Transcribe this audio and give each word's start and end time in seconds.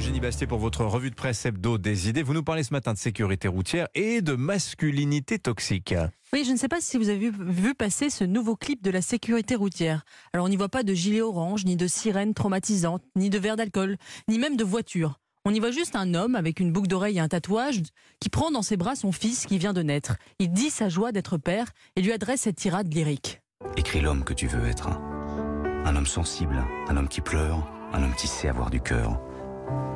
Eugénie 0.00 0.20
Bastier 0.20 0.46
pour 0.46 0.58
votre 0.58 0.86
revue 0.86 1.10
de 1.10 1.14
presse 1.14 1.44
hebdo 1.44 1.76
des 1.76 2.08
idées. 2.08 2.22
Vous 2.22 2.32
nous 2.32 2.42
parlez 2.42 2.62
ce 2.62 2.72
matin 2.72 2.94
de 2.94 2.98
sécurité 2.98 3.48
routière 3.48 3.86
et 3.94 4.22
de 4.22 4.32
masculinité 4.32 5.38
toxique. 5.38 5.94
Oui, 6.32 6.42
je 6.46 6.52
ne 6.52 6.56
sais 6.56 6.68
pas 6.68 6.80
si 6.80 6.96
vous 6.96 7.10
avez 7.10 7.28
vu, 7.28 7.32
vu 7.38 7.74
passer 7.74 8.08
ce 8.08 8.24
nouveau 8.24 8.56
clip 8.56 8.82
de 8.82 8.90
la 8.90 9.02
sécurité 9.02 9.56
routière. 9.56 10.04
Alors 10.32 10.46
on 10.46 10.48
n'y 10.48 10.56
voit 10.56 10.70
pas 10.70 10.84
de 10.84 10.94
gilet 10.94 11.20
orange, 11.20 11.66
ni 11.66 11.76
de 11.76 11.86
sirène 11.86 12.32
traumatisante, 12.32 13.02
ni 13.14 13.28
de 13.28 13.38
verre 13.38 13.56
d'alcool, 13.56 13.98
ni 14.26 14.38
même 14.38 14.56
de 14.56 14.64
voiture. 14.64 15.20
On 15.44 15.52
y 15.52 15.60
voit 15.60 15.70
juste 15.70 15.94
un 15.94 16.14
homme 16.14 16.34
avec 16.34 16.60
une 16.60 16.72
boucle 16.72 16.88
d'oreille 16.88 17.18
et 17.18 17.20
un 17.20 17.28
tatouage 17.28 17.82
qui 18.20 18.30
prend 18.30 18.50
dans 18.50 18.62
ses 18.62 18.78
bras 18.78 18.96
son 18.96 19.12
fils 19.12 19.44
qui 19.44 19.58
vient 19.58 19.74
de 19.74 19.82
naître. 19.82 20.16
Il 20.38 20.50
dit 20.50 20.70
sa 20.70 20.88
joie 20.88 21.12
d'être 21.12 21.36
père 21.36 21.66
et 21.96 22.00
lui 22.00 22.12
adresse 22.12 22.40
cette 22.40 22.56
tirade 22.56 22.90
lyrique. 22.90 23.42
Écris 23.76 24.00
l'homme 24.00 24.24
que 24.24 24.32
tu 24.32 24.46
veux 24.46 24.66
être. 24.66 24.88
Un 24.88 25.94
homme 25.94 26.06
sensible, 26.06 26.64
un 26.88 26.96
homme 26.96 27.08
qui 27.08 27.20
pleure, 27.20 27.70
un 27.92 28.02
homme 28.02 28.14
qui 28.16 28.28
sait 28.28 28.48
avoir 28.48 28.70
du 28.70 28.80
cœur. 28.80 29.20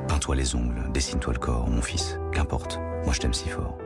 Peins-toi 0.09 0.37
les 0.37 0.55
ongles, 0.55 0.91
dessine-toi 0.92 1.33
le 1.33 1.38
corps, 1.38 1.69
mon 1.69 1.82
fils, 1.82 2.19
qu'importe, 2.32 2.78
moi 3.05 3.12
je 3.12 3.20
t'aime 3.20 3.34
si 3.34 3.48
fort. 3.48 3.78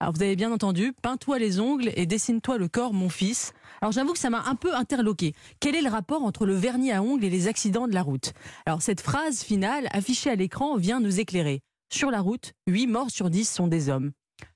Alors 0.00 0.14
vous 0.14 0.22
avez 0.22 0.34
bien 0.34 0.50
entendu, 0.50 0.92
peins-toi 1.00 1.38
les 1.38 1.60
ongles 1.60 1.92
et 1.94 2.06
dessine-toi 2.06 2.58
le 2.58 2.66
corps, 2.66 2.92
mon 2.92 3.08
fils. 3.08 3.52
Alors 3.80 3.92
j'avoue 3.92 4.12
que 4.12 4.18
ça 4.18 4.30
m'a 4.30 4.42
un 4.46 4.56
peu 4.56 4.74
interloqué. 4.74 5.32
Quel 5.60 5.76
est 5.76 5.80
le 5.80 5.88
rapport 5.88 6.24
entre 6.24 6.44
le 6.44 6.54
vernis 6.54 6.90
à 6.90 7.02
ongles 7.02 7.24
et 7.24 7.30
les 7.30 7.46
accidents 7.46 7.86
de 7.86 7.94
la 7.94 8.02
route? 8.02 8.32
Alors 8.66 8.82
cette 8.82 9.00
phrase 9.00 9.42
finale 9.42 9.86
affichée 9.92 10.30
à 10.30 10.34
l'écran 10.34 10.76
vient 10.76 10.98
nous 10.98 11.20
éclairer. 11.20 11.60
Sur 11.88 12.10
la 12.10 12.20
route, 12.20 12.52
8 12.66 12.88
morts 12.88 13.10
sur 13.10 13.30
10 13.30 13.48
sont 13.48 13.68
des 13.68 13.88
hommes. 13.90 14.10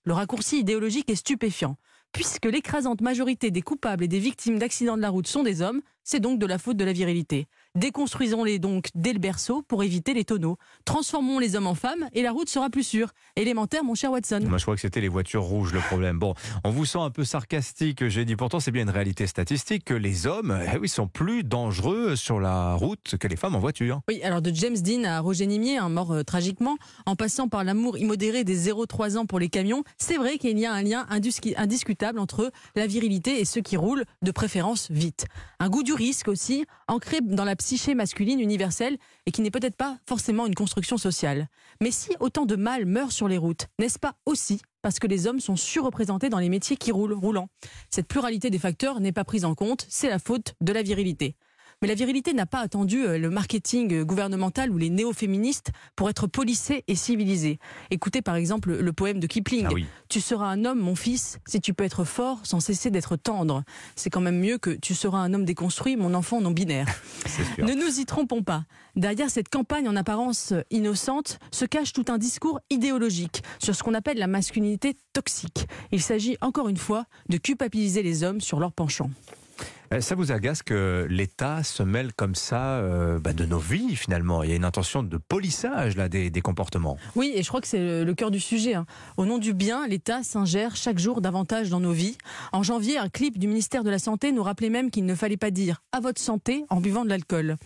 Le 0.04 0.15
raccourci 0.15 0.59
idéologique 0.59 1.10
est 1.10 1.16
stupéfiant. 1.16 1.76
Puisque 2.12 2.46
l'écrasante 2.46 3.02
majorité 3.02 3.51
des 3.51 3.62
coupables 3.62 4.02
et 4.02 4.09
des 4.09 4.18
victimes 4.18 4.59
d'accidents 4.59 4.96
de 4.96 5.02
la 5.02 5.10
route 5.10 5.26
sont 5.26 5.42
des 5.42 5.62
hommes, 5.62 5.82
c'est 6.02 6.18
donc 6.18 6.38
de 6.38 6.46
la 6.46 6.59
faute 6.59 6.76
de 6.76 6.84
la 6.84 6.92
virilité. 6.92 7.46
Déconstruisons-les 7.77 8.59
donc 8.59 8.89
dès 8.95 9.12
le 9.12 9.19
berceau 9.19 9.61
pour 9.61 9.85
éviter 9.85 10.15
les 10.15 10.25
tonneaux. 10.25 10.57
Transformons 10.87 11.39
les 11.39 11.57
hommes 11.57 11.66
en 11.66 11.75
femmes 11.75 12.09
et 12.15 12.23
la 12.23 12.33
route 12.33 12.49
sera 12.49 12.71
plus 12.71 12.85
sûre. 12.85 13.10
Élémentaire, 13.37 13.85
mon 13.85 13.95
cher 13.95 14.10
Watson. 14.10 14.41
Moi, 14.49 14.57
je 14.57 14.65
crois 14.65 14.77
que 14.77 14.80
c'était 14.80 15.02
les 15.02 15.09
voitures 15.09 15.43
rouges 15.43 15.74
le 15.74 15.80
problème. 15.80 16.18
Bon, 16.18 16.33
on 16.65 16.71
vous 16.71 16.87
sent 16.87 17.01
un 17.01 17.10
peu 17.10 17.23
sarcastique, 17.23 18.09
j'ai 18.09 18.24
dit. 18.24 18.35
Pourtant, 18.35 18.60
c'est 18.60 18.71
bien 18.71 18.85
une 18.85 18.91
réalité 18.91 19.27
statistique 19.27 19.85
que 19.85 19.93
les 19.93 20.27
hommes 20.27 20.59
eh 20.73 20.79
oui, 20.79 20.88
sont 20.88 21.07
plus 21.07 21.45
dangereux 21.45 22.16
sur 22.16 22.41
la 22.41 22.74
route 22.74 23.16
que 23.21 23.29
les 23.29 23.37
femmes 23.37 23.55
en 23.55 23.59
voiture. 23.59 24.01
Oui, 24.09 24.23
alors 24.23 24.40
de 24.40 24.51
James 24.55 24.79
Dean 24.79 25.05
à 25.05 25.21
Roger 25.21 25.46
Nimier, 25.46 25.77
un 25.77 25.90
mort 25.90 26.13
euh, 26.13 26.23
tragiquement, 26.23 26.79
en 27.05 27.15
passant 27.15 27.49
par 27.49 27.63
l'amour 27.63 27.99
immodéré 27.99 28.43
des 28.45 28.71
0-3 28.71 29.18
ans 29.18 29.27
pour 29.27 29.38
les 29.38 29.51
camions, 29.51 29.85
c'est 29.99 30.16
vrai 30.16 30.38
qu'il 30.38 30.59
y 30.59 30.65
a 30.65 30.73
un 30.73 30.83
lien 30.83 31.07
indiscutable 31.11 32.18
entre 32.21 32.51
la 32.74 32.87
virilité 32.87 33.38
et 33.38 33.45
ceux 33.45 33.61
qui 33.61 33.77
roulent, 33.77 34.05
de 34.23 34.30
préférence 34.30 34.90
vite. 34.90 35.27
Un 35.61 35.68
goût 35.68 35.83
du 35.83 35.93
risque 35.93 36.29
aussi, 36.29 36.65
ancré 36.88 37.21
dans 37.21 37.45
la 37.45 37.55
psyché 37.66 37.96
masculine 37.96 38.38
universelle 38.38 38.96
et 39.26 39.32
qui 39.32 39.42
n'est 39.42 39.50
peut-être 39.50 39.74
pas 39.74 39.98
forcément 40.06 40.46
une 40.46 40.54
construction 40.54 40.98
sociale. 40.98 41.48
Mais 41.82 41.90
si 41.90 42.10
autant 42.20 42.46
de 42.46 42.54
mâles 42.54 42.86
meurent 42.86 43.10
sur 43.10 43.26
les 43.26 43.38
routes, 43.38 43.66
n'est-ce 43.80 43.98
pas 43.98 44.14
aussi 44.24 44.60
parce 44.82 45.00
que 45.00 45.09
les 45.09 45.26
hommes 45.26 45.40
sont 45.40 45.56
surreprésentés 45.56 46.28
dans 46.28 46.38
les 46.38 46.48
métiers 46.48 46.76
qui 46.76 46.92
roulent, 46.92 47.12
roulants 47.12 47.48
Cette 47.90 48.06
pluralité 48.06 48.50
des 48.50 48.60
facteurs 48.60 49.00
n'est 49.00 49.10
pas 49.10 49.24
prise 49.24 49.44
en 49.44 49.56
compte, 49.56 49.84
c'est 49.88 50.09
la 50.09 50.20
faute 50.20 50.54
de 50.60 50.72
la 50.72 50.82
virilité. 50.82 51.34
Mais 51.82 51.88
la 51.88 51.95
virilité 51.95 52.32
n'a 52.32 52.46
pas 52.46 52.60
attendu 52.60 53.05
euh, 53.05 53.19
le 53.19 53.29
marketing 53.29 53.93
euh, 53.93 54.05
gouvernemental 54.05 54.71
ou 54.71 54.79
les 54.79 54.88
néo-féministes 54.88 55.73
pour 55.95 56.09
être 56.09 56.27
policée 56.27 56.85
et 56.88 56.95
civilisée. 56.95 57.59
Écoutez 57.91 58.23
par 58.23 58.35
exemple 58.35 58.73
le 58.73 58.93
poème 58.95 59.21
de 59.21 59.27
Kipling. 59.27 59.66
Ah 59.68 59.74
oui. 59.74 59.85
Tu 60.09 60.23
seras 60.23 60.46
un 60.46 60.65
homme, 60.65 60.80
mon 60.80 60.95
fils, 60.95 61.38
si 61.46 61.60
tu 61.60 61.74
peux 61.74 61.85
être 61.85 62.05
fort 62.05 62.41
sans 62.45 62.60
cesser 62.60 62.91
d'être 62.91 63.16
tendre. 63.16 63.63
C'est 63.95 64.09
quand 64.09 64.22
même 64.22 64.41
mieux 64.41 64.56
que 64.56 64.71
tu 64.71 64.94
seras 64.94 65.19
un 65.19 65.34
homme 65.34 65.44
déconstruit, 65.44 65.97
mon 65.97 66.15
enfant 66.15 66.41
non 66.41 66.50
binaire. 66.50 66.88
Ne 67.59 67.75
nous 67.75 68.00
y 68.00 68.06
trompons 68.06 68.43
pas. 68.43 68.65
Derrière 68.94 69.28
cette 69.28 69.49
campagne 69.49 69.88
en 69.88 69.97
apparence 69.97 70.55
innocente 70.71 71.38
se 71.50 71.65
cache 71.65 71.93
tout 71.93 72.05
un 72.09 72.19
discours 72.19 72.61
idéologique 72.71 73.43
sur 73.59 73.75
ce 73.75 73.83
qu'on 73.83 73.94
appelle 73.94 74.19
la 74.19 74.27
masculinité 74.27 74.97
toxique. 75.12 75.66
Il 75.93 76.00
s'agit 76.00 76.37
encore 76.41 76.69
une 76.69 76.77
fois 76.77 77.05
de 77.29 77.37
culpabiliser 77.37 78.03
les 78.03 78.23
hommes 78.23 78.41
sur 78.41 78.61
leur 78.61 78.73
penchant. 78.73 79.11
Euh, 79.93 80.01
Ça 80.01 80.15
vous 80.15 80.33
agace 80.33 80.63
que 80.63 81.07
l'État 81.09 81.63
se 81.63 81.83
mêle 81.83 82.13
comme 82.13 82.35
ça 82.35 82.79
euh, 82.79 83.19
bah, 83.19 83.33
de 83.33 83.45
nos 83.47 83.59
vies 83.59 83.95
finalement? 83.97 84.43
Il 84.43 84.51
y 84.51 84.53
a 84.53 84.57
une 84.57 84.65
intention 84.65 85.03
de 85.03 85.17
polissage 85.17 85.97
là 85.97 86.09
des, 86.09 86.31
des 86.31 86.41
comportements. 86.41 86.97
Oui, 87.15 87.33
et 87.35 87.43
je 87.43 87.49
crois 87.49 87.61
que 87.61 87.69
c'est 87.69 88.05
le, 88.05 88.15
cœur 88.15 88.31
du 88.31 88.41
sujet. 88.41 88.75
hein. 88.75 88.87
Au 89.17 89.27
nom 89.27 89.39
du 89.39 89.55
bien, 89.55 89.87
l'État 89.87 90.23
s'ingère 90.23 90.77
chaque 90.77 90.99
jour 90.99 91.21
davantage 91.21 91.71
dans 91.71 91.81
nos 91.81 91.93
vies. 91.93 92.17
En 92.53 92.63
janvier, 92.63 92.99
un 92.99 93.09
clip 93.09 93.39
du 93.39 93.47
ministère 93.47 93.85
de 93.85 93.91
la 93.91 93.99
Santé 93.99 94.33
nous 94.33 94.43
rappelait 94.43 94.71
même 94.71 94.91
qu'il 94.91 95.05
ne 95.07 95.15
fallait 95.15 95.37
pas 95.37 95.51
dire 95.51 95.83
à 95.93 96.01
votre 96.01 96.21
santé 96.21 96.65
en 96.71 96.81
buvant 96.81 97.05
de 97.05 97.11
l'alcool. 97.11 97.57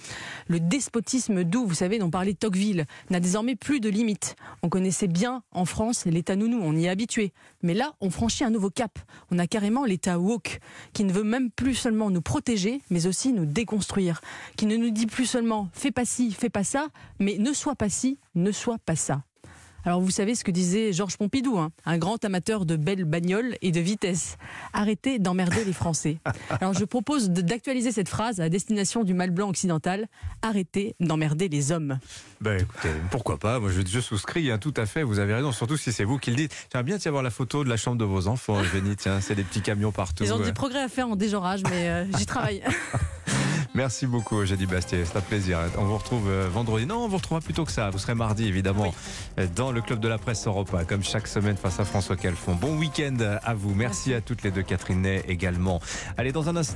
Le 0.49 0.61
despotisme 0.61 1.45
doux, 1.45 1.67
vous 1.67 1.75
savez, 1.75 1.99
dont 1.99 2.11
parlait 2.11 2.35
Tocqueville, 2.35 2.87
n'a 3.11 3.21
désormais 3.21 3.57
plus 3.57 3.81
de 3.81 3.89
limites. 3.89 4.37
On 4.63 4.69
connaissait 4.69 5.09
bien 5.09 5.43
en 5.53 5.65
France 5.65 6.05
l'État 6.07 6.37
nounou, 6.37 6.61
on 6.63 6.75
y 6.77 6.87
est 6.87 6.89
habitué. 6.89 7.33
Mais 7.63 7.75
là, 7.75 7.95
on 8.01 8.11
franchit 8.11 8.45
un 8.45 8.51
nouveau 8.51 8.71
cap. 8.71 8.99
On 9.31 9.39
a 9.39 9.47
carrément 9.47 9.85
l'État 9.85 10.19
woke, 10.19 10.61
qui 10.93 11.05
ne 11.05 11.13
veut 11.13 11.23
même 11.25 11.51
plus 11.51 11.75
seulement 11.75 12.10
nous 12.11 12.23
protéger, 12.23 12.81
mais 12.91 13.07
aussi 13.07 13.33
nous 13.33 13.47
déconstruire. 13.47 14.21
Qui 14.57 14.67
ne 14.67 14.77
nous 14.77 14.91
dit 14.91 15.07
plus 15.07 15.27
seulement 15.27 15.69
fais 15.73 15.91
pas 15.91 16.05
ci, 16.05 16.33
fais 16.33 16.51
pas 16.51 16.65
ça, 16.65 16.89
mais 17.19 17.39
ne 17.39 17.53
sois 17.53 17.75
pas 17.75 17.89
ci, 17.89 18.19
ne 18.35 18.53
sois 18.53 18.79
pas 18.79 18.97
ça. 18.97 19.23
Alors 19.85 20.01
vous 20.01 20.11
savez 20.11 20.35
ce 20.35 20.45
que 20.45 20.51
disait 20.51 20.93
Georges 20.93 21.17
Pompidou, 21.17 21.59
hein, 21.59 21.71
un 21.87 21.99
grand 21.99 22.23
amateur 22.25 22.67
de 22.67 22.77
belles 22.77 23.05
bagnoles 23.05 23.57
et 23.63 23.73
de 23.73 23.81
vitesse. 23.81 24.37
Arrêtez 24.73 25.19
d'emmerder 25.19 25.65
les 25.65 25.73
Français. 25.73 26.19
Alors 26.61 26.75
je 26.75 26.85
propose 26.85 27.31
d'actualiser 27.31 27.93
cette 27.93 28.09
phrase 28.09 28.41
à 28.41 28.49
destination 28.49 29.05
du 29.05 29.15
mal 29.15 29.31
blanc 29.31 29.49
occidental. 29.49 30.07
Arrêtez 30.43 30.95
d'emmerder 31.01 31.49
les 31.49 31.73
hommes. 31.73 31.99
Ben 32.41 32.61
écoutez, 32.61 32.91
pourquoi 33.11 33.39
pas? 33.39 33.59
Moi 33.59 33.71
je, 33.71 33.81
je 33.87 34.01
souscris 34.01 34.51
hein, 34.51 34.59
tout 34.59 34.75
à 34.77 34.87
fait, 34.87 35.03
vous 35.03 35.19
avez 35.19 35.35
raison, 35.35 35.53
surtout 35.53 35.77
si 35.77 35.93
c'est 35.93 36.05
vous 36.05 36.19
qui 36.19 36.31
le 36.31 36.37
dites. 36.37 36.55
J'aimerais 36.73 36.85
bien 36.85 36.99
y 36.99 37.09
avoir 37.09 37.23
la 37.23 37.31
photo 37.31 37.65
de 37.65 37.69
la 37.69 37.77
chambre 37.77 37.97
de 37.97 38.05
vos 38.05 38.29
enfants, 38.29 38.61
Eugénie, 38.61 38.97
tiens, 38.97 39.21
c'est 39.21 39.35
des 39.35 39.45
petits 39.45 39.63
camions 39.63 39.93
partout. 39.93 40.25
Ils 40.25 40.33
ont 40.33 40.39
ouais. 40.39 40.47
du 40.47 40.53
progrès 40.53 40.83
à 40.83 40.89
faire 40.89 41.09
en 41.09 41.17
déjorage, 41.17 41.63
mais 41.71 41.89
euh, 41.89 42.05
j'y 42.19 42.27
travaille. 42.27 42.63
Merci 43.73 44.09
beaucoup 44.09 44.41
Eugénie 44.41 44.67
Bastier, 44.67 45.05
c'est 45.05 45.17
un 45.17 45.21
plaisir. 45.21 45.61
On 45.79 45.85
vous 45.85 45.97
retrouve 45.97 46.29
euh, 46.29 46.49
vendredi. 46.53 46.87
Non, 46.87 47.05
on 47.05 47.09
vous 47.09 47.19
retrouvera 47.19 47.41
plus 47.41 47.55
tôt 47.55 47.65
que 47.65 47.71
ça. 47.71 47.89
Vous 47.91 47.99
serez 47.99 48.17
mardi 48.17 48.49
évidemment 48.49 48.93
euh, 49.39 49.47
dans 49.55 49.71
le 49.71 49.81
club 49.81 50.01
de 50.01 50.09
la 50.09 50.19
presse 50.19 50.45
Europa, 50.49 50.85
comme 50.85 51.05
chaque 51.05 51.29
semaine 51.29 51.57
face 51.57 51.79
à 51.79 51.85
François 51.85 52.17
Calfon. 52.17 52.57
Bon 52.57 52.77
week-end 52.77 53.17
à 53.45 53.55
vous. 53.55 53.73
Merci, 53.73 54.13
à 54.13 54.21
toutes 54.21 54.43
les 54.43 54.51
deux, 54.51 54.63
Catherine 54.63 55.03
Ney 55.03 55.25
également. 55.29 55.81
Allez, 56.19 56.33
dans 56.33 56.49
un 56.49 56.57
instant. 56.57 56.69